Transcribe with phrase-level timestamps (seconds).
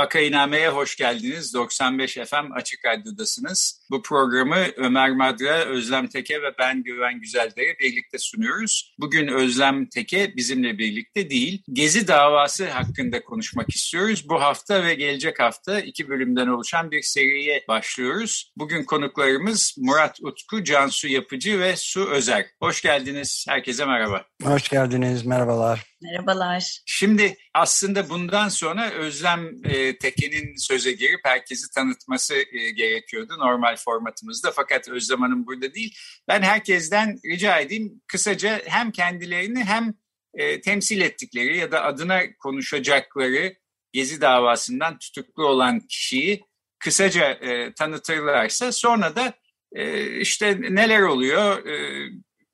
[0.00, 1.54] Vakainame'ye hoş geldiniz.
[1.54, 3.86] 95 FM Açık Radyo'dasınız.
[3.90, 8.94] Bu programı Ömer Madra, Özlem Teke ve ben Güven Güzeldere birlikte sunuyoruz.
[8.98, 11.62] Bugün Özlem Teke bizimle birlikte değil.
[11.72, 14.28] Gezi davası hakkında konuşmak istiyoruz.
[14.28, 18.52] Bu hafta ve gelecek hafta iki bölümden oluşan bir seriye başlıyoruz.
[18.56, 22.46] Bugün konuklarımız Murat Utku, Cansu Yapıcı ve Su Özer.
[22.60, 23.46] Hoş geldiniz.
[23.48, 24.29] Herkese merhaba.
[24.44, 25.26] Hoş geldiniz.
[25.26, 25.84] Merhabalar.
[26.02, 26.80] Merhabalar.
[26.86, 34.50] Şimdi aslında bundan sonra Özlem e, Teke'nin söze girip herkesi tanıtması e, gerekiyordu normal formatımızda.
[34.50, 35.96] Fakat Özlem Hanım burada değil.
[36.28, 39.94] Ben herkesten rica edeyim kısaca hem kendilerini hem
[40.34, 43.54] e, temsil ettikleri ya da adına konuşacakları
[43.92, 46.44] Gezi davasından tutuklu olan kişiyi
[46.78, 49.34] kısaca e, tanıtırlarsa sonra da
[49.72, 52.08] e, işte neler oluyor, e,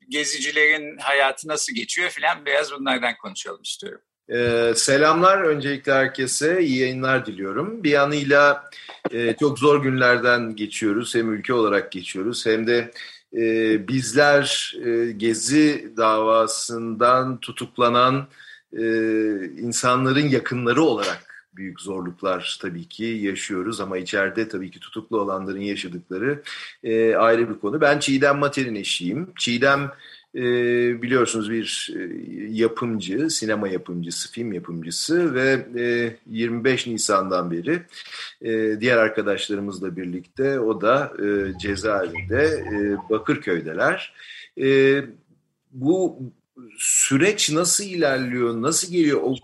[0.09, 4.01] gezicilerin hayatı nasıl geçiyor filan biraz bunlardan konuşalım istiyorum.
[4.29, 7.83] Ee, selamlar öncelikle herkese iyi yayınlar diliyorum.
[7.83, 8.69] Bir yanıyla
[9.11, 12.91] e, çok zor günlerden geçiyoruz hem ülke olarak geçiyoruz hem de
[13.33, 18.27] e, bizler e, Gezi davasından tutuklanan
[18.73, 18.83] e,
[19.45, 21.26] insanların yakınları olarak
[21.57, 26.41] büyük zorluklar tabii ki yaşıyoruz ama içeride tabii ki tutuklu olanların yaşadıkları
[26.83, 27.81] e, ayrı bir konu.
[27.81, 29.29] Ben Çiğdem Mater'in eşiyim.
[29.39, 29.91] Çiğdem
[30.35, 30.41] e,
[31.01, 31.99] biliyorsunuz bir e,
[32.51, 37.81] yapımcı, sinema yapımcısı, film yapımcısı ve e, 25 Nisan'dan beri
[38.41, 44.13] e, diğer arkadaşlarımızla birlikte o da e, cezaevinde e, Bakırköy'deler.
[44.61, 45.01] E,
[45.71, 46.19] bu
[46.77, 49.21] süreç nasıl ilerliyor, nasıl geliyor?
[49.23, 49.35] O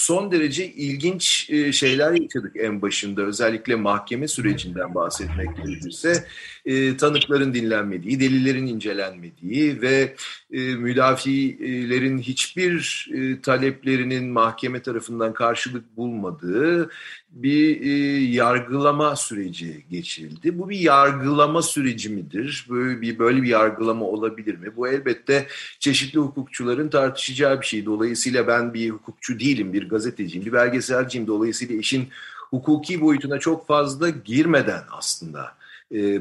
[0.00, 3.22] son derece ilginç e, şeyler yaşadık en başında.
[3.22, 6.24] Özellikle mahkeme sürecinden bahsetmek gerekirse
[6.64, 10.14] e, tanıkların dinlenmediği, delillerin incelenmediği ve
[10.52, 13.08] e, müdafilerin hiçbir
[13.42, 16.90] taleplerinin mahkeme tarafından karşılık bulmadığı
[17.32, 17.90] bir e,
[18.24, 20.58] yargılama süreci geçirildi.
[20.58, 22.66] Bu bir yargılama süreci midir?
[22.70, 24.76] Böyle bir böyle bir yargılama olabilir mi?
[24.76, 25.46] Bu elbette
[25.78, 27.86] çeşitli hukukçuların tartışacağı bir şey.
[27.86, 31.26] Dolayısıyla ben bir hukukçu değilim, bir gazeteciyim, bir belgeselciyim.
[31.26, 32.08] Dolayısıyla işin
[32.50, 35.54] hukuki boyutuna çok fazla girmeden aslında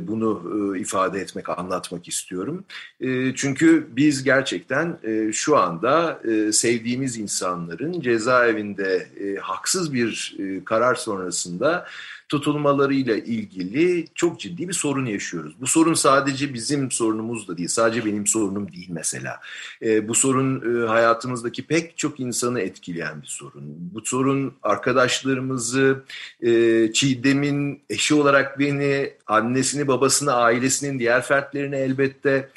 [0.07, 0.43] bunu
[0.75, 2.63] e, ifade etmek, anlatmak istiyorum.
[2.99, 4.97] E, çünkü biz gerçekten
[5.31, 6.21] şu anda
[6.51, 9.07] sevdiğimiz insanların cezaevinde
[9.41, 11.85] haksız bir karar sonrasında
[12.31, 15.53] tutulmalarıyla ilgili çok ciddi bir sorun yaşıyoruz.
[15.61, 19.39] Bu sorun sadece bizim sorunumuz da değil, sadece benim sorunum değil mesela.
[19.81, 23.63] E, bu sorun e, hayatımızdaki pek çok insanı etkileyen bir sorun.
[23.93, 26.03] Bu sorun arkadaşlarımızı,
[26.41, 26.49] e,
[26.93, 32.49] Çiğdem'in eşi olarak beni, annesini, babasını, ailesinin diğer fertlerini elbette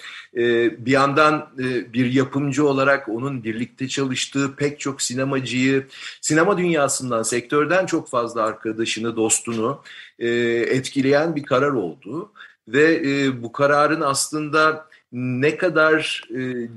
[0.86, 5.86] bir yandan e, bir yapımcı olarak onun birlikte çalıştığı pek çok sinemacıyı,
[6.20, 9.82] sinema dünyasından, sektörden çok fazla arkadaşını, dostunu
[10.18, 10.28] e,
[10.68, 12.32] etkileyen bir karar oldu.
[12.68, 16.28] Ve e, bu kararın aslında ne kadar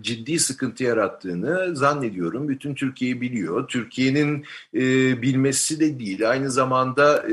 [0.02, 3.68] ciddi sıkıntı yarattığını zannediyorum bütün Türkiye biliyor.
[3.68, 4.46] Türkiye'nin
[5.22, 7.26] bilmesi de değil, aynı zamanda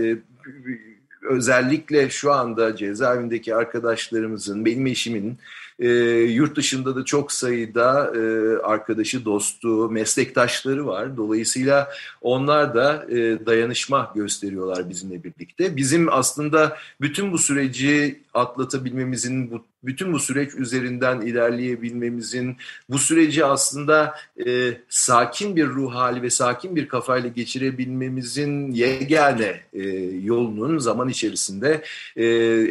[1.31, 5.39] özellikle şu anda cezaevindeki arkadaşlarımızın, benim eşimin
[5.79, 5.89] e,
[6.23, 8.21] yurt dışında da çok sayıda e,
[8.59, 11.17] arkadaşı, dostu, meslektaşları var.
[11.17, 11.89] Dolayısıyla
[12.21, 15.77] onlar da e, dayanışma gösteriyorlar bizimle birlikte.
[15.77, 22.57] Bizim aslında bütün bu süreci atlatabilmemizin, bu, bütün bu süreç üzerinden ilerleyebilmemizin,
[22.89, 24.15] bu süreci aslında
[24.47, 29.89] e, sakin bir ruh hali ve sakin bir kafayla geçirebilmemizin yegane e,
[30.23, 31.83] yolunun zaman içerisinde
[32.17, 32.27] e,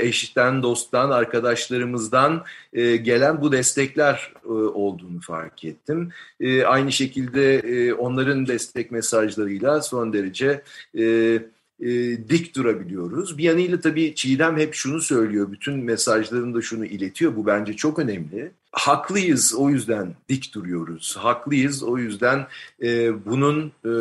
[0.08, 2.44] eşitten, dosttan, arkadaşlarımızdan
[2.74, 6.10] e, gelen bu destekler e, olduğunu fark ettim.
[6.40, 10.62] E, aynı şekilde e, onların destek mesajlarıyla son derece...
[11.00, 11.40] E,
[11.84, 11.90] e,
[12.30, 13.38] dik durabiliyoruz.
[13.38, 18.52] Bir yanıyla tabii Çiğdem hep şunu söylüyor, bütün mesajlarında şunu iletiyor, bu bence çok önemli.
[18.72, 22.48] Haklıyız o yüzden dik duruyoruz, haklıyız o yüzden
[22.84, 23.92] e, bunun e,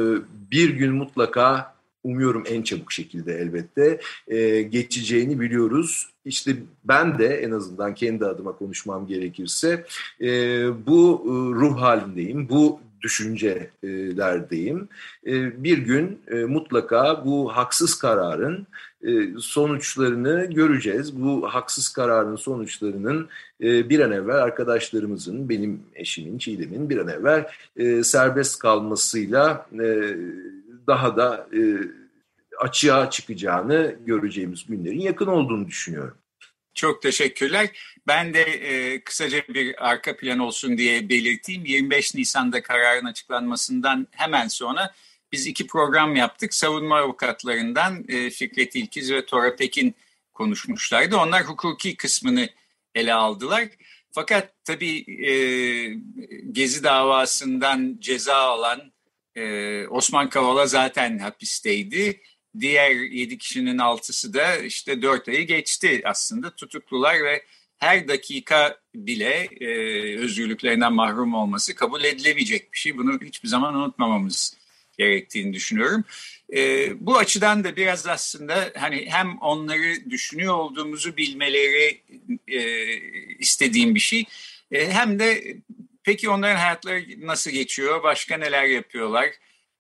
[0.50, 1.75] bir gün mutlaka
[2.05, 6.08] umuyorum en çabuk şekilde elbette e, geçeceğini biliyoruz.
[6.25, 9.87] İşte ben de en azından kendi adıma konuşmam gerekirse
[10.20, 10.26] e,
[10.87, 11.31] bu e,
[11.61, 14.88] ruh halindeyim, bu düşüncelerdeyim.
[15.26, 18.66] E, bir gün e, mutlaka bu haksız kararın
[19.02, 21.22] e, sonuçlarını göreceğiz.
[21.22, 23.28] Bu haksız kararın sonuçlarının
[23.60, 27.49] bir an evvel arkadaşlarımızın, benim eşimin, Çiğdem'in bir an evvel
[28.02, 29.66] serbest kalmasıyla
[30.87, 31.49] daha da
[32.58, 36.14] açığa çıkacağını göreceğimiz günlerin yakın olduğunu düşünüyorum.
[36.75, 37.71] Çok teşekkürler.
[38.07, 41.65] Ben de e, kısaca bir arka plan olsun diye belirteyim.
[41.65, 44.95] 25 Nisan'da kararın açıklanmasından hemen sonra
[45.33, 46.55] biz iki program yaptık.
[46.55, 49.95] Savunma avukatlarından e, Fikret İlkiz ve Tora Pekin
[50.35, 51.17] konuşmuşlardı.
[51.17, 52.49] Onlar hukuki kısmını
[52.95, 53.69] ele aldılar.
[54.11, 55.33] Fakat tabii e,
[56.53, 58.93] Gezi davasından ceza alan
[59.35, 62.23] e, Osman Kavala zaten hapisteydi.
[62.60, 67.43] Diğer yedi kişinin altısı da işte dört ayı geçti aslında tutuklular ve
[67.78, 69.66] her dakika bile e,
[70.19, 72.96] özgürlüklerinden mahrum olması kabul edilemeyecek bir şey.
[72.96, 74.56] Bunu hiçbir zaman unutmamamız
[74.99, 76.04] gerektiğini düşünüyorum.
[76.52, 82.00] E, bu açıdan da biraz aslında hani hem onları düşünüyor olduğumuzu bilmeleri
[82.49, 82.60] e,
[83.38, 84.25] istediğim bir şey.
[84.72, 85.56] E, hem de
[86.04, 89.31] peki onların hayatları nasıl geçiyor, başka neler yapıyorlar?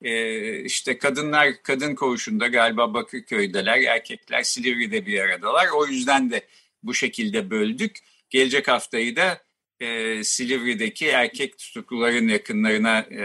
[0.02, 5.68] E, işte kadınlar kadın koğuşunda galiba Bakırköy'deler, erkekler Silivri'de bir aradalar.
[5.76, 6.46] O yüzden de
[6.82, 7.98] bu şekilde böldük.
[8.30, 9.42] Gelecek haftayı da
[9.80, 13.22] e, Silivri'deki erkek tutukluların yakınlarına e,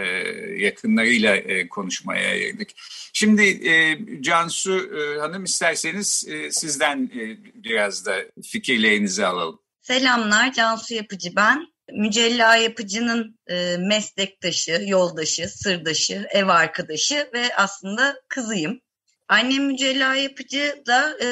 [0.56, 2.68] yakınlarıyla e, konuşmaya ayırdık.
[3.12, 9.60] Şimdi e, Cansu e, Hanım isterseniz e, sizden e, biraz da fikirlerinizi alalım.
[9.80, 11.66] Selamlar Cansu Yapıcı ben.
[11.92, 18.80] Mücella Yapıcı'nın e, meslektaşı, yoldaşı, sırdaşı, ev arkadaşı ve aslında kızıyım.
[19.28, 21.26] Annem Mücella Yapıcı da e,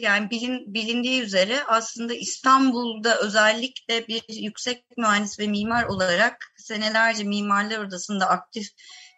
[0.00, 7.78] yani bilin, bilindiği üzere aslında İstanbul'da özellikle bir yüksek mühendis ve mimar olarak senelerce Mimarlar
[7.78, 8.68] Odası'nda aktif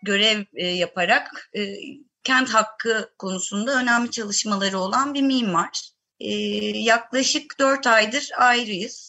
[0.02, 1.74] görev e, yaparak e,
[2.24, 5.90] kent hakkı konusunda önemli çalışmaları olan bir mimar.
[6.20, 6.32] E,
[6.78, 9.07] yaklaşık dört aydır ayrıyız.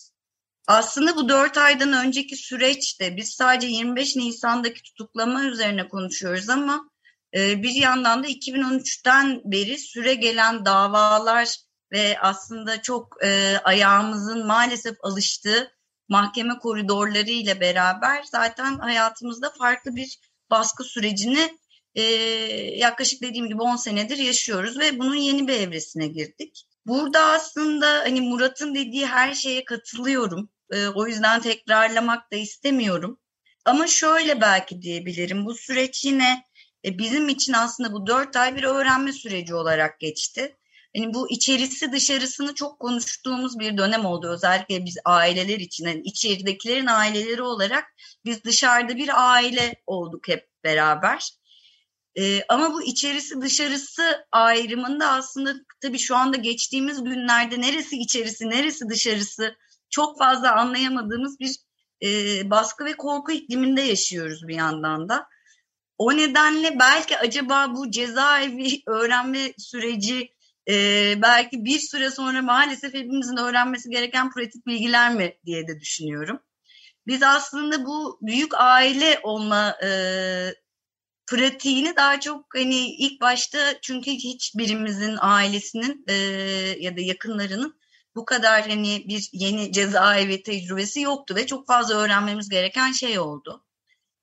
[0.69, 6.89] Aslında bu dört aydan önceki süreçte biz sadece 25 Nisan'daki tutuklama üzerine konuşuyoruz ama
[7.33, 11.55] ee, bir yandan da 2013'ten beri süre gelen davalar
[11.91, 15.71] ve aslında çok e, ayağımızın maalesef alıştığı
[16.09, 20.19] mahkeme koridorları ile beraber zaten hayatımızda farklı bir
[20.49, 21.57] baskı sürecini
[21.95, 22.03] e,
[22.77, 26.65] yaklaşık dediğim gibi 10 senedir yaşıyoruz ve bunun yeni bir evresine girdik.
[26.85, 30.49] Burada aslında hani Murat'ın dediği her şeye katılıyorum.
[30.71, 33.19] E, o yüzden tekrarlamak da istemiyorum.
[33.65, 35.45] Ama şöyle belki diyebilirim.
[35.45, 36.43] Bu süreç yine
[36.85, 40.55] e, bizim için aslında bu dört ay bir öğrenme süreci olarak geçti.
[40.93, 44.29] Yani bu içerisi dışarısını çok konuştuğumuz bir dönem oldu.
[44.29, 47.85] Özellikle biz aileler için, yani içeridekilerin aileleri olarak
[48.25, 51.29] biz dışarıda bir aile olduk hep beraber.
[52.15, 58.89] Ee, ama bu içerisi dışarısı ayrımında aslında tabii şu anda geçtiğimiz günlerde neresi içerisi, neresi
[58.89, 59.55] dışarısı
[59.89, 61.55] çok fazla anlayamadığımız bir
[62.03, 62.09] e,
[62.49, 65.27] baskı ve korku ikliminde yaşıyoruz bir yandan da.
[65.97, 70.33] O nedenle belki acaba bu cezaevi öğrenme süreci
[70.69, 70.73] e,
[71.21, 76.39] belki bir süre sonra maalesef hepimizin öğrenmesi gereken pratik bilgiler mi diye de düşünüyorum.
[77.07, 79.89] Biz aslında bu büyük aile olma e,
[81.27, 86.13] pratiğini daha çok hani ilk başta çünkü hiçbirimizin ailesinin e,
[86.79, 87.78] ya da yakınlarının
[88.15, 93.65] bu kadar hani bir yeni cezaevi tecrübesi yoktu ve çok fazla öğrenmemiz gereken şey oldu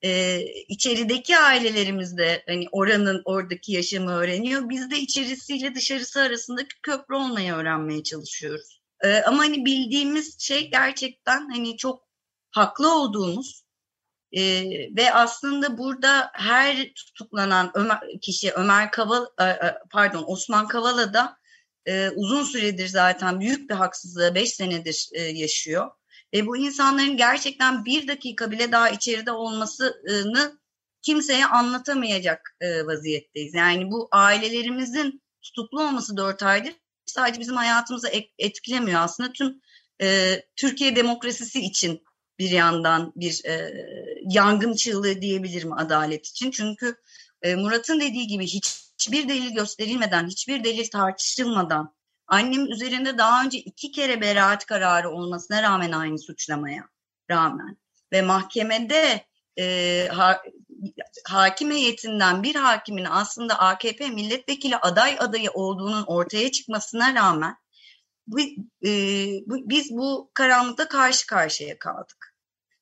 [0.02, 4.68] e, içerideki ailelerimiz de hani oranın oradaki yaşamı öğreniyor.
[4.68, 8.80] Biz de içerisiyle dışarısı arasındaki köprü olmayı öğrenmeye çalışıyoruz.
[9.00, 12.02] E, ama hani bildiğimiz şey gerçekten hani çok
[12.50, 13.64] haklı olduğumuz
[14.32, 14.42] e,
[14.96, 21.38] ve aslında burada her tutuklanan Ömer, kişi Ömer Kaval e, e, pardon Osman Kavala da
[21.86, 25.90] e, uzun süredir zaten büyük bir haksızlığı 5 senedir e, yaşıyor
[26.34, 30.58] ve bu insanların gerçekten bir dakika bile daha içeride olmasını
[31.02, 33.54] kimseye anlatamayacak e, vaziyetteyiz.
[33.54, 36.74] Yani bu ailelerimizin tutuklu olması dört aydır
[37.06, 39.00] sadece bizim hayatımızı etkilemiyor.
[39.00, 39.60] Aslında tüm
[40.02, 42.02] e, Türkiye demokrasisi için
[42.38, 43.74] bir yandan bir e,
[44.28, 46.50] yangın çığlığı diyebilirim adalet için.
[46.50, 46.96] Çünkü
[47.42, 51.96] e, Murat'ın dediği gibi hiç, hiçbir delil gösterilmeden, hiçbir delil tartışılmadan
[52.28, 56.88] Annem üzerinde daha önce iki kere beraat kararı olmasına rağmen aynı suçlamaya
[57.30, 57.76] rağmen
[58.12, 59.26] ve mahkemede
[59.58, 60.42] e, ha,
[61.24, 67.56] hakim heyetinden bir hakimin aslında AKP milletvekili aday adayı olduğunun ortaya çıkmasına rağmen
[68.26, 68.40] bu,
[68.86, 68.90] e,
[69.46, 72.34] bu, biz bu karanlıkta karşı karşıya kaldık.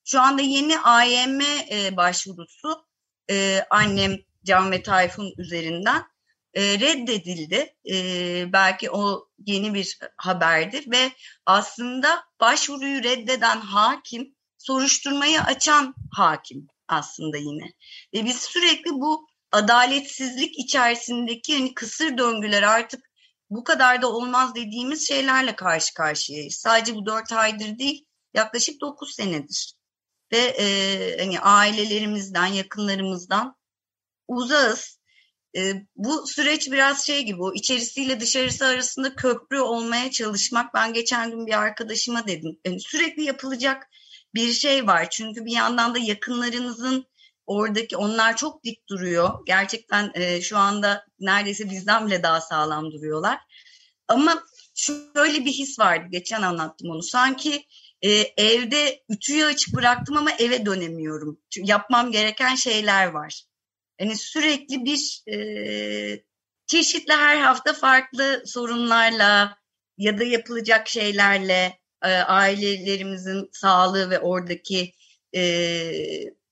[0.04, 1.40] Şu anda yeni AYM
[1.70, 2.86] e, başvurusu
[3.30, 6.02] e, annem Can ve Tayfun üzerinden
[6.54, 7.74] e, reddedildi.
[7.90, 11.12] E, belki o yeni bir haberdir ve
[11.46, 17.72] aslında başvuruyu reddeden hakim soruşturmayı açan hakim aslında yine.
[18.14, 23.10] Ve biz sürekli bu adaletsizlik içerisindeki hani kısır döngüler artık
[23.50, 26.54] bu kadar da olmaz dediğimiz şeylerle karşı karşıyayız.
[26.54, 29.74] Sadece bu dört aydır değil yaklaşık dokuz senedir.
[30.32, 30.66] Ve e,
[31.20, 33.56] hani ailelerimizden, yakınlarımızdan
[34.28, 34.98] uzağız.
[35.56, 40.74] E, bu süreç biraz şey gibi o içerisiyle dışarısı arasında köprü olmaya çalışmak.
[40.74, 42.58] Ben geçen gün bir arkadaşıma dedim.
[42.66, 43.90] Yani sürekli yapılacak
[44.34, 45.10] bir şey var.
[45.10, 47.06] Çünkü bir yandan da yakınlarınızın
[47.46, 49.46] oradaki onlar çok dik duruyor.
[49.46, 53.38] Gerçekten e, şu anda neredeyse bizden bile daha sağlam duruyorlar.
[54.08, 56.06] Ama şöyle bir his vardı.
[56.10, 57.02] Geçen anlattım onu.
[57.02, 57.66] Sanki
[58.02, 61.40] e, evde ütüyü açık bıraktım ama eve dönemiyorum.
[61.50, 63.44] Çünkü yapmam gereken şeyler var.
[64.00, 66.24] Yani sürekli bir e,
[66.66, 69.58] çeşitli her hafta farklı sorunlarla
[69.98, 74.92] ya da yapılacak şeylerle e, ailelerimizin sağlığı ve oradaki
[75.36, 75.42] e,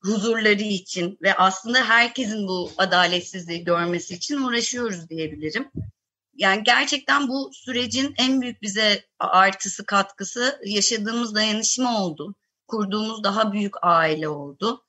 [0.03, 5.71] huzurları için ve aslında herkesin bu adaletsizliği görmesi için uğraşıyoruz diyebilirim.
[6.35, 12.35] Yani gerçekten bu sürecin en büyük bize artısı katkısı yaşadığımız dayanışma oldu.
[12.67, 14.85] Kurduğumuz daha büyük aile oldu.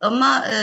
[0.00, 0.56] Ama e,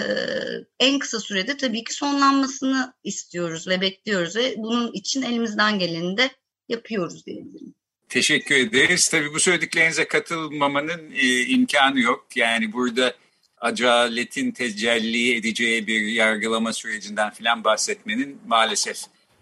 [0.80, 6.30] en kısa sürede tabii ki sonlanmasını istiyoruz ve bekliyoruz ve bunun için elimizden geleni de
[6.70, 7.74] yapıyoruz diyebilirim.
[8.10, 9.10] Teşekkür ederiz.
[9.10, 12.28] Tabii bu söylediklerinize katılmamanın e, imkanı yok.
[12.36, 13.14] Yani burada
[13.58, 18.98] acaletin tecelli edeceği bir yargılama sürecinden filan bahsetmenin maalesef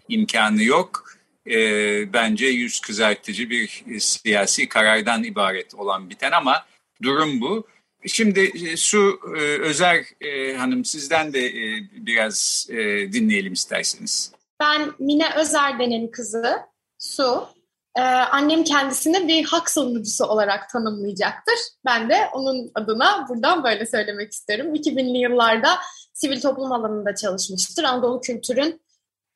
[0.08, 1.12] imkanı yok.
[1.46, 1.56] E,
[2.12, 6.66] bence yüz kızartıcı bir siyasi karardan ibaret olan biten ama
[7.02, 7.66] durum bu.
[8.06, 11.52] Şimdi e, Su e, Özer e, Hanım sizden de
[11.92, 12.68] biraz
[13.12, 14.32] dinleyelim isterseniz.
[14.60, 16.56] Ben Mine Özerden'in kızı
[16.98, 17.48] Su
[18.30, 21.54] annem kendisini bir hak savunucusu olarak tanımlayacaktır.
[21.84, 24.74] Ben de onun adına buradan böyle söylemek isterim.
[24.74, 25.78] 2000'li yıllarda
[26.12, 27.84] sivil toplum alanında çalışmıştır.
[27.84, 28.80] Anadolu Kültür'ün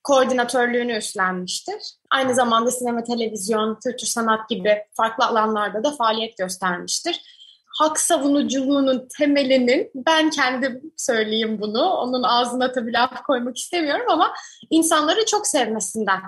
[0.07, 1.95] koordinatörlüğünü üstlenmiştir.
[2.11, 7.36] Aynı zamanda sinema, televizyon, kültür sanat gibi farklı alanlarda da faaliyet göstermiştir.
[7.79, 11.91] Hak savunuculuğunun temelinin ben kendim söyleyeyim bunu.
[11.91, 14.35] Onun ağzına tabii laf koymak istemiyorum ama
[14.71, 16.21] insanları çok sevmesinden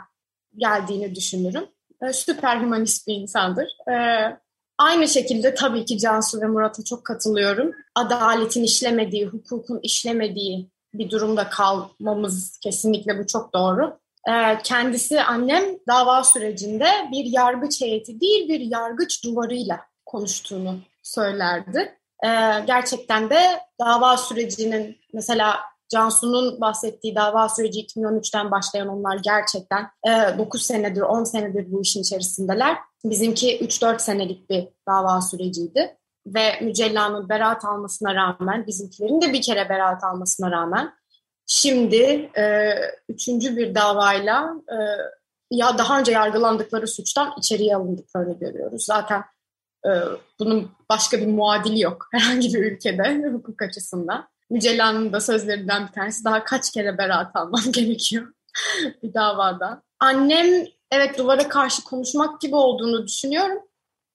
[0.57, 1.65] geldiğini düşünürüm
[2.03, 3.69] e, süper humanist bir insandır.
[3.91, 3.95] E,
[4.79, 7.73] aynı şekilde tabii ki Cansu ve Murat'a çok katılıyorum.
[7.95, 13.99] Adaletin işlemediği, hukukun işlemediği bir durumda kalmamız kesinlikle bu çok doğru.
[14.29, 20.79] E, kendisi annem dava sürecinde bir yargıç heyeti değil bir yargıç duvarıyla konuştuğunu
[21.15, 21.99] söylerdi.
[22.25, 22.29] E,
[22.67, 23.41] gerçekten de
[23.81, 31.25] dava sürecinin mesela Cansu'nun bahsettiği dava süreci 2013'ten başlayan onlar gerçekten e, 9 senedir, 10
[31.25, 32.79] senedir bu işin içerisindeler.
[33.05, 35.97] Bizimki 3-4 senelik bir dava süreciydi.
[36.27, 40.95] Ve Mücella'nın beraat almasına rağmen, bizimkilerin de bir kere beraat almasına rağmen
[41.47, 42.75] şimdi e,
[43.09, 44.77] üçüncü bir davayla e,
[45.51, 48.85] ya daha önce yargılandıkları suçtan içeriye alındıklarını görüyoruz.
[48.85, 49.25] Zaten
[50.39, 54.29] bunun başka bir muadili yok herhangi bir ülkede hukuk açısından.
[54.51, 58.33] Mücella'nın da sözlerinden bir tanesi daha kaç kere beraat almam gerekiyor
[59.03, 59.83] bir davada.
[60.01, 63.59] Annem evet duvara karşı konuşmak gibi olduğunu düşünüyorum.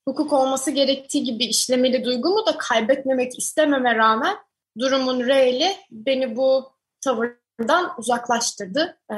[0.08, 4.36] Hukuk olması gerektiği gibi işlemeli duygumu da kaybetmemek istememe rağmen
[4.80, 8.98] durumun reali beni bu tavırdan uzaklaştırdı.
[9.12, 9.16] Ee,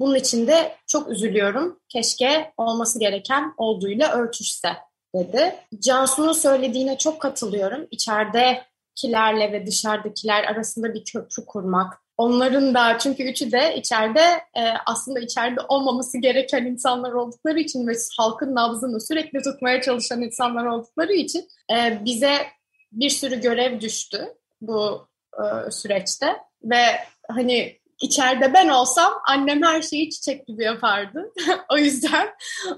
[0.00, 1.80] bunun için de çok üzülüyorum.
[1.88, 4.68] Keşke olması gereken olduğuyla örtüşse
[5.14, 5.54] dedi.
[5.80, 7.86] Cansu'nun söylediğine çok katılıyorum.
[7.90, 8.62] İçeride
[8.94, 12.04] kilerle ve dışarıdakiler arasında bir köprü kurmak.
[12.16, 14.20] Onların da çünkü üçü de içeride
[14.56, 20.66] e, aslında içeride olmaması gereken insanlar oldukları için ve halkın nabzını sürekli tutmaya çalışan insanlar
[20.66, 22.46] oldukları için e, bize
[22.92, 26.84] bir sürü görev düştü bu e, süreçte ve
[27.28, 31.32] hani içeride ben olsam annem her şeyi çiçek gibi yapardı.
[31.72, 32.28] o yüzden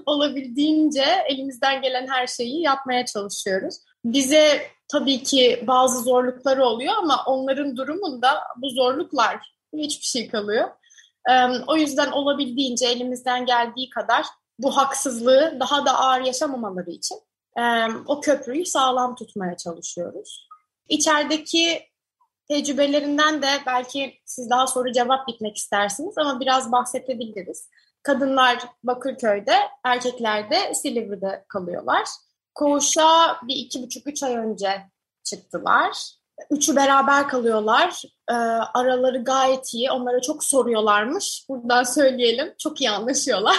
[0.05, 3.75] olabildiğince elimizden gelen her şeyi yapmaya çalışıyoruz.
[4.05, 10.69] Bize tabii ki bazı zorlukları oluyor ama onların durumunda bu zorluklar hiçbir şey kalıyor.
[11.67, 14.25] O yüzden olabildiğince elimizden geldiği kadar
[14.59, 17.17] bu haksızlığı daha da ağır yaşamamaları için
[18.07, 20.47] o köprüyü sağlam tutmaya çalışıyoruz.
[20.89, 21.81] İçerideki
[22.49, 27.69] tecrübelerinden de belki siz daha soru cevap bitmek istersiniz ama biraz bahsedebiliriz.
[28.03, 32.07] Kadınlar Bakırköy'de, erkekler de Silivri'de kalıyorlar.
[32.55, 34.81] Koğuşa bir iki buçuk, üç ay önce
[35.23, 36.17] çıktılar.
[36.51, 38.01] Üçü beraber kalıyorlar.
[38.29, 38.33] E,
[38.73, 39.91] araları gayet iyi.
[39.91, 41.45] Onlara çok soruyorlarmış.
[41.49, 42.53] Buradan söyleyelim.
[42.57, 43.57] Çok iyi anlaşıyorlar.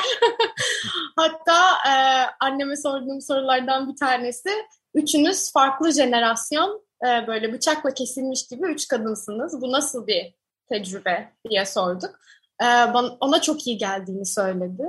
[1.16, 1.94] Hatta e,
[2.40, 4.50] anneme sorduğum sorulardan bir tanesi
[4.94, 9.62] üçünüz farklı jenerasyon e, böyle bıçakla kesilmiş gibi üç kadınsınız.
[9.62, 10.34] Bu nasıl bir
[10.68, 12.20] tecrübe diye sorduk.
[12.62, 14.82] E, bana, ona çok iyi geldiğini söyledi.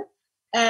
[0.58, 0.62] E,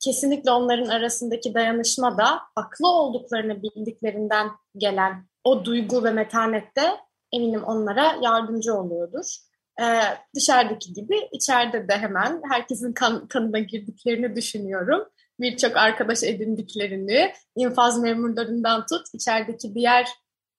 [0.00, 6.96] kesinlikle onların arasındaki dayanışma da haklı olduklarını bildiklerinden gelen o duygu ve metanette
[7.32, 9.36] eminim onlara yardımcı oluyordur.
[9.80, 10.00] Ee,
[10.34, 15.08] dışarıdaki gibi içeride de hemen herkesin kan, kanına girdiklerini düşünüyorum.
[15.40, 20.08] Birçok arkadaş edindiklerini, infaz memurlarından tut, içerideki diğer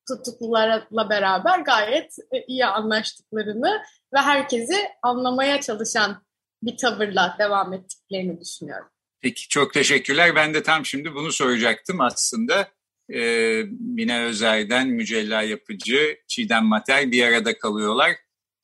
[0.07, 3.81] tutuklularla beraber gayet e, iyi anlaştıklarını
[4.13, 6.23] ve herkesi anlamaya çalışan
[6.63, 8.87] bir tavırla devam ettiklerini düşünüyorum.
[9.21, 10.35] Peki çok teşekkürler.
[10.35, 12.67] Ben de tam şimdi bunu soracaktım aslında.
[13.13, 18.11] Ee, Mine Özer'den Mücella Yapıcı, Çiğdem Mater bir arada kalıyorlar.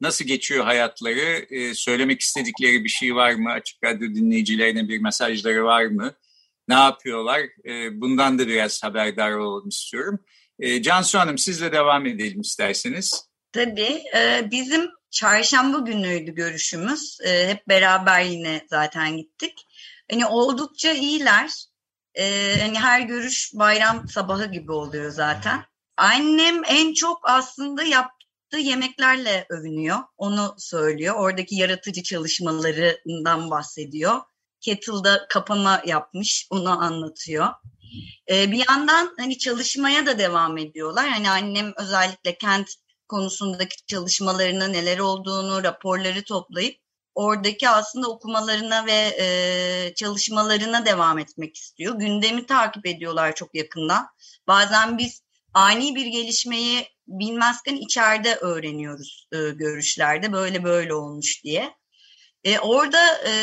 [0.02, 1.46] Nasıl geçiyor hayatları?
[1.50, 3.52] Ee, söylemek istedikleri bir şey var mı?
[3.52, 6.14] Açık Radyo dinleyicilerine bir mesajları var mı?
[6.68, 7.42] Ne yapıyorlar?
[7.66, 10.20] Ee, bundan da biraz haberdar olalım istiyorum.
[10.60, 13.27] Ee, Cansu Hanım sizle devam edelim isterseniz.
[13.51, 14.03] Tabii.
[14.15, 17.17] E, bizim çarşamba günüydü görüşümüz.
[17.25, 19.67] E, hep beraber yine zaten gittik.
[20.12, 21.50] Hani oldukça iyiler.
[22.15, 25.63] E, hani her görüş bayram sabahı gibi oluyor zaten.
[25.98, 29.98] Annem en çok aslında yaptığı yemeklerle övünüyor.
[30.17, 31.15] Onu söylüyor.
[31.15, 34.22] Oradaki yaratıcı çalışmalarından bahsediyor.
[34.62, 36.48] Kettle'da kapama yapmış.
[36.50, 37.48] Onu anlatıyor.
[38.30, 41.10] Ee, bir yandan hani çalışmaya da devam ediyorlar.
[41.10, 42.70] Hani annem özellikle kent
[43.08, 46.84] konusundaki çalışmalarını, neler olduğunu, raporları toplayıp
[47.16, 51.96] oradaki aslında okumalarına ve e, çalışmalarına devam etmek istiyor.
[52.00, 54.08] Gündemi takip ediyorlar çok yakından.
[54.48, 61.74] Bazen biz ani bir gelişmeyi bilmezken içeride öğreniyoruz e, görüşlerde böyle böyle olmuş diye.
[62.44, 63.34] E, orada e,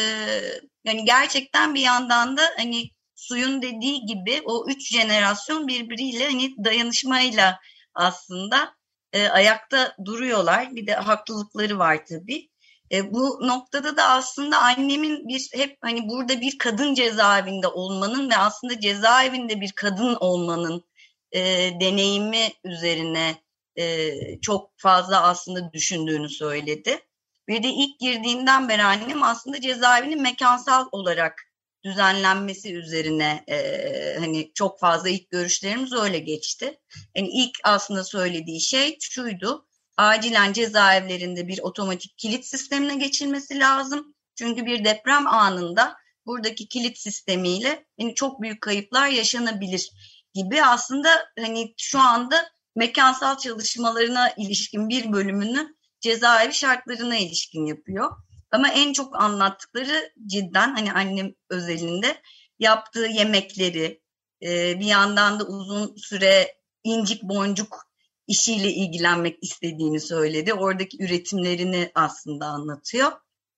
[0.84, 7.60] yani gerçekten bir yandan da hani suyun dediği gibi o üç jenerasyon birbiriyle hani dayanışmayla
[7.94, 8.74] aslında
[9.12, 10.76] e, ayakta duruyorlar.
[10.76, 12.48] Bir de haklılıkları var tabii.
[12.92, 18.36] E, bu noktada da aslında annemin bir hep hani burada bir kadın cezaevinde olmanın ve
[18.36, 20.84] aslında cezaevinde bir kadın olmanın
[21.32, 21.40] e,
[21.80, 23.36] deneyimi üzerine
[23.76, 27.00] e, çok fazla aslında düşündüğünü söyledi.
[27.48, 31.49] Bir de ilk girdiğinden beri annem aslında cezaevinin mekansal olarak
[31.84, 36.80] düzenlenmesi üzerine e, hani çok fazla ilk görüşlerimiz öyle geçti.
[37.16, 39.66] Yani ilk aslında söylediği şey şuydu
[39.96, 44.14] acilen cezaevlerinde bir otomatik kilit sistemine geçilmesi lazım.
[44.34, 49.90] Çünkü bir deprem anında buradaki kilit sistemiyle hani çok büyük kayıplar yaşanabilir
[50.34, 58.10] gibi aslında hani şu anda mekansal çalışmalarına ilişkin bir bölümünü cezaevi şartlarına ilişkin yapıyor.
[58.52, 62.16] Ama en çok anlattıkları cidden hani annem özelinde
[62.58, 64.00] yaptığı yemekleri
[64.42, 67.90] bir yandan da uzun süre incik boncuk
[68.26, 70.54] işiyle ilgilenmek istediğini söyledi.
[70.54, 73.12] Oradaki üretimlerini aslında anlatıyor.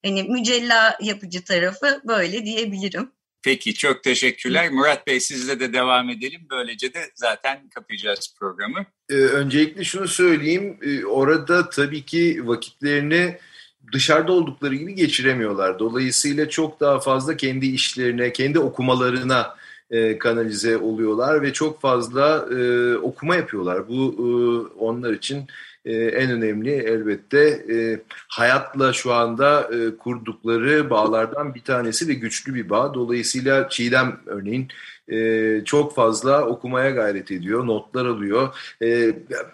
[0.05, 3.13] Hani mücella yapıcı tarafı böyle diyebilirim.
[3.43, 4.71] Peki çok teşekkürler.
[4.71, 6.47] Murat Bey sizle de devam edelim.
[6.51, 8.87] Böylece de zaten kapayacağız programı.
[9.11, 10.79] Ee, öncelikle şunu söyleyeyim.
[10.83, 13.39] Ee, orada tabii ki vakitlerini
[13.93, 15.79] dışarıda oldukları gibi geçiremiyorlar.
[15.79, 19.57] Dolayısıyla çok daha fazla kendi işlerine, kendi okumalarına
[19.91, 23.89] e, kanalize oluyorlar ve çok fazla e, okuma yapıyorlar.
[23.89, 24.25] Bu e,
[24.79, 25.47] onlar için
[25.85, 32.55] e, en önemli elbette e, hayatla şu anda e, kurdukları bağlardan bir tanesi ve güçlü
[32.55, 32.95] bir bağ.
[32.95, 34.69] Dolayısıyla Çiğdem örneğin
[35.09, 38.55] e, çok fazla okumaya gayret ediyor, notlar alıyor.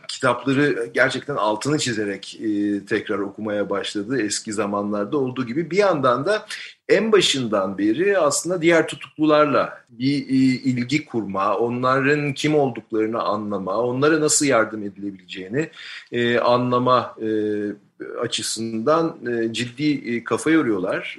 [0.09, 2.41] Kitapları gerçekten altını çizerek
[2.89, 5.71] tekrar okumaya başladı eski zamanlarda olduğu gibi.
[5.71, 6.47] Bir yandan da
[6.89, 10.35] en başından beri aslında diğer tutuklularla bir e,
[10.71, 15.71] ilgi kurma, onların kim olduklarını anlama, onlara nasıl yardım edilebileceğini
[16.13, 17.29] e, anlama e,
[18.21, 19.19] açısından
[19.53, 21.19] ciddi kafa yoruyorlar.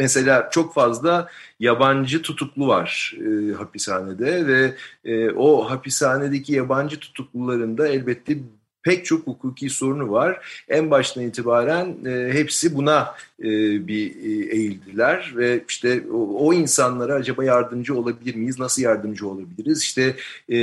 [0.00, 1.28] Mesela çok fazla
[1.60, 8.38] yabancı tutuklu var e, hapishanede ve e, o hapishanedeki yabancı tutukluların da elbette
[8.82, 10.46] pek çok hukuki sorunu var.
[10.68, 13.48] En baştan itibaren e, hepsi buna e,
[13.88, 18.58] bir e, eğildiler ve işte o, o insanlara acaba yardımcı olabilir miyiz?
[18.58, 19.82] Nasıl yardımcı olabiliriz?
[19.82, 20.16] İşte
[20.50, 20.56] e,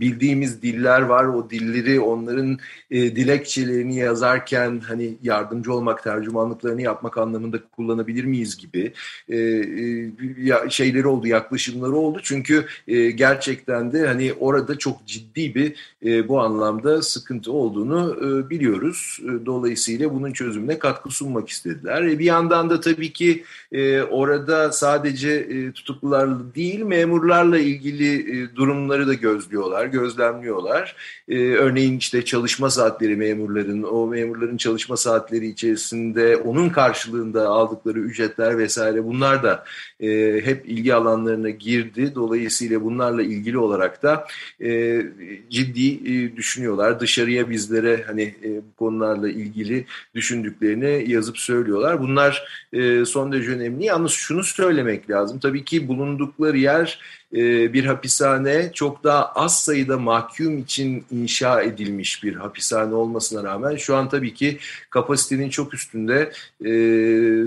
[0.00, 1.24] bildiğimiz diller var.
[1.24, 2.58] O dilleri onların
[2.90, 8.92] e, dilekçelerini yazarken hani yardımcı olmak, tercümanlıklarını yapmak anlamında kullanabilir miyiz gibi
[9.28, 12.20] e, e, şeyleri oldu, yaklaşımları oldu.
[12.22, 18.50] Çünkü e, gerçekten de hani orada çok ciddi bir e, bu anlamda sıkıntı olduğunu e,
[18.50, 19.18] biliyoruz.
[19.22, 22.02] E, dolayısıyla bunun çözümüne katkı sunmak istediler.
[22.02, 28.56] E, bir yandan da tabii ki e, orada sadece e, tutuklularla değil memurlarla ilgili e,
[28.56, 30.96] durumları da gözlüyorlar, gözlemliyorlar.
[31.28, 38.58] E, örneğin işte çalışma saatleri memurların, o memurların çalışma saatleri içerisinde onun karşılığında aldıkları ücretler
[38.58, 39.64] vesaire bunlar da
[40.00, 42.12] e, hep ilgi alanlarına girdi.
[42.14, 44.26] Dolayısıyla bunlarla ilgili olarak da
[44.60, 45.02] e,
[45.50, 47.00] ciddi e, düşünüyorlar.
[47.00, 52.00] Dışarıya bizlere hani e, bu konularla ilgili düşündüklerini yazıp söylüyorlar.
[52.00, 53.84] Bunlar e, son derece önemli.
[53.84, 55.38] Yalnız şunu söylemek lazım.
[55.38, 56.98] Tabii ki bulundukları yer
[57.34, 63.96] bir hapishane çok daha az sayıda mahkum için inşa edilmiş bir hapishane olmasına rağmen şu
[63.96, 64.58] an tabii ki
[64.90, 66.32] kapasitenin çok üstünde
[66.64, 66.72] e,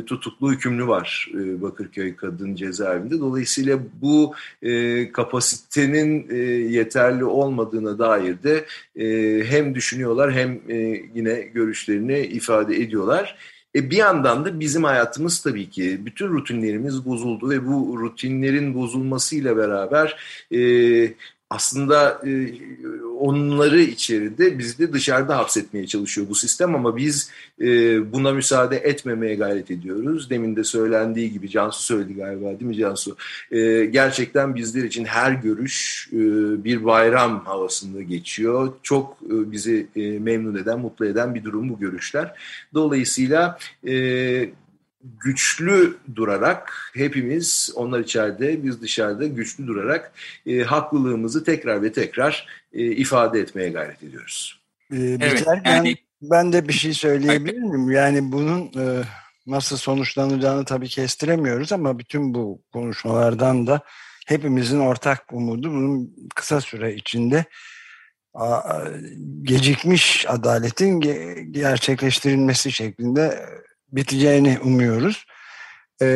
[0.06, 3.20] tutuklu hükümlü var e, Bakırköy Kadın Cezaevinde.
[3.20, 6.38] Dolayısıyla bu e, kapasitenin e,
[6.74, 10.76] yeterli olmadığına dair de e, hem düşünüyorlar hem e,
[11.16, 13.38] yine görüşlerini ifade ediyorlar.
[13.76, 19.58] E bir yandan da bizim hayatımız tabii ki bütün rutinlerimiz bozuldu ve bu rutinlerin bozulmasıyla
[19.58, 20.18] beraber
[20.52, 20.60] e,
[21.50, 22.52] aslında e,
[23.20, 27.32] onları içeride bizi de dışarıda hapsetmeye çalışıyor bu sistem ama biz
[27.62, 27.66] e,
[28.14, 30.30] buna müsaade etmemeye gayret ediyoruz.
[30.30, 33.18] Demin de söylendiği gibi Cansu söyledi galiba değil mi Cansu?
[33.52, 36.10] E, gerçekten bizler için her görüş
[36.64, 38.74] bir bayram havasında geçiyor.
[38.84, 42.34] Çok bizi memnun eden, mutlu eden bir durum bu görüşler.
[42.74, 43.58] Dolayısıyla
[45.04, 50.12] güçlü durarak hepimiz onlar içeride biz dışarıda güçlü durarak
[50.46, 54.62] e, haklılığımızı tekrar ve tekrar e, ifade etmeye gayret ediyoruz.
[54.94, 55.96] Ee, evet, yani...
[56.22, 57.92] ben de bir şey söyleyebilir miyim?
[57.92, 59.04] Yani bunun e,
[59.48, 63.82] nasıl sonuçlanacağını tabii kestiremiyoruz ama bütün bu konuşmalardan da
[64.28, 67.46] hepimizin ortak umudu bunun kısa süre içinde
[69.42, 71.00] gecikmiş adaletin
[71.52, 73.46] gerçekleştirilmesi şeklinde
[73.92, 75.26] biteceğini umuyoruz.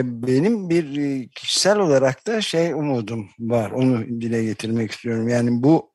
[0.04, 3.72] Benim bir kişisel olarak da şey umudum var.
[3.72, 5.28] Onu dile getirmek istiyorum.
[5.28, 5.92] Yani bu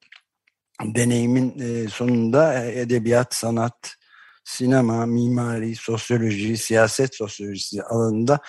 [0.84, 3.94] deneyimin sonunda edebiyat, sanat,
[4.44, 8.40] sinema, mimari, sosyoloji, siyaset sosyolojisi alanında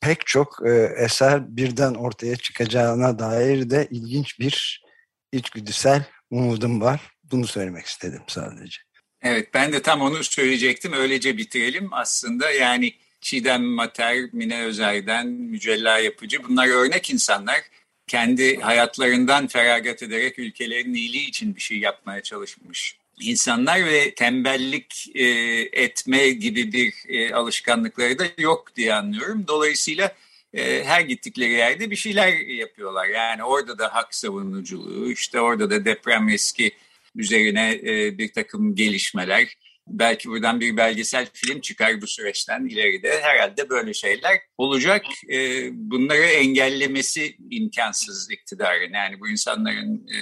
[0.00, 0.58] pek çok
[0.96, 4.84] eser birden ortaya çıkacağına dair de ilginç bir
[5.32, 7.00] içgüdüsel umudum var.
[7.24, 8.85] Bunu söylemek istedim sadece.
[9.26, 10.92] Evet ben de tam onu söyleyecektim.
[10.92, 11.88] Öylece bitirelim.
[11.92, 17.60] Aslında yani Çiğdem Mater, Mine Özer'den, Mücella Yapıcı bunlar örnek insanlar.
[18.06, 25.24] Kendi hayatlarından feragat ederek ülkelerin iyiliği için bir şey yapmaya çalışmış insanlar ve tembellik e,
[25.72, 29.44] etme gibi bir e, alışkanlıkları da yok diye anlıyorum.
[29.48, 30.14] Dolayısıyla
[30.54, 33.06] e, her gittikleri yerde bir şeyler yapıyorlar.
[33.06, 36.72] Yani orada da hak savunuculuğu, işte orada da deprem riski
[37.16, 39.48] üzerine e, bir takım gelişmeler.
[39.88, 43.20] Belki buradan bir belgesel film çıkar bu süreçten ileride.
[43.22, 45.04] Herhalde böyle şeyler olacak.
[45.32, 48.92] E, bunları engellemesi imkansız iktidarın.
[48.92, 50.18] Yani bu insanların e,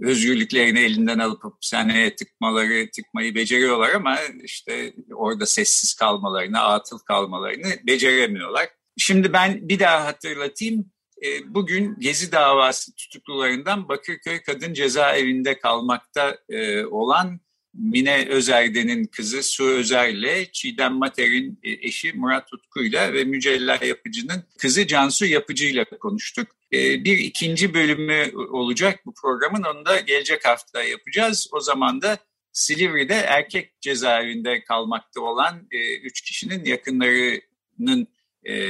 [0.00, 8.68] özgürlüklerini elinden alıp hapishaneye tıkmaları, tıkmayı beceriyorlar ama işte orada sessiz kalmalarını, atıl kalmalarını beceremiyorlar.
[8.98, 10.92] Şimdi ben bir daha hatırlatayım.
[11.22, 17.40] E, bugün Gezi davası tutuklularından Bakırköy Kadın Cezaevinde kalmakta e, olan
[17.74, 24.86] Mine Özerden'in kızı Su Özer'le, Çiğdem Mater'in e, eşi Murat Utku'yla ve Mücella Yapıcı'nın kızı
[24.86, 26.48] Cansu Yapıcı'yla konuştuk.
[26.72, 31.48] Bir ikinci bölümü olacak bu programın, onu da gelecek hafta yapacağız.
[31.52, 32.18] O zaman da
[32.52, 35.68] Silivri'de erkek cezaevinde kalmakta olan
[36.02, 38.06] üç kişinin yakınlarının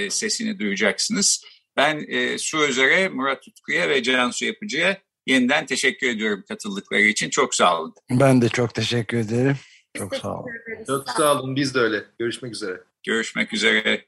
[0.09, 1.45] sesini duyacaksınız.
[1.77, 7.31] Ben e, Su Özer'e, Murat Tutku'ya ve Cansu Yapıcı'ya yeniden teşekkür ediyorum katıldıkları için.
[7.31, 7.95] Çok sağ olun.
[8.11, 9.57] Ben de çok teşekkür ederim.
[9.95, 10.51] Çok sağ olun.
[10.87, 11.57] Çok sağ olun.
[11.57, 12.05] Biz de öyle.
[12.19, 12.81] Görüşmek üzere.
[13.07, 14.05] Görüşmek üzere.